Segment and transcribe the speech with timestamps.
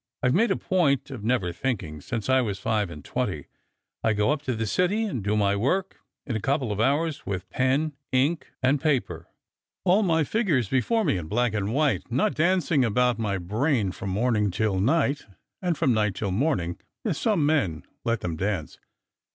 [0.23, 3.45] I've made a ])oint of never thinking since I wa3 five and twenty.
[4.03, 7.27] I go_ up to the City and do my work in a couple of hours
[7.27, 9.29] with pen, ink, 178 Strangert and Pilgrims, and paper;
[9.83, 14.09] all my figures before me in black and white, not dancing about my brain from
[14.09, 15.27] morning tiU night,
[15.61, 18.79] and from night till morning, as some men let them dance.